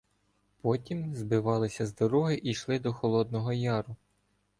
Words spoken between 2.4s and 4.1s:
йшли до Холодного Яру.